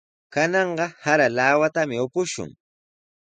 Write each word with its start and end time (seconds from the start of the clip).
Kananqa 0.33 0.85
sara 1.03 1.27
lawatami 1.37 1.95
upushun. 2.05 2.49